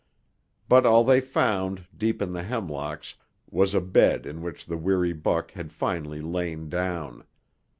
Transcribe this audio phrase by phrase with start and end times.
[0.67, 3.13] But all they found, deep in the hemlocks,
[3.51, 7.23] was a bed in which the weary buck had finally lain down.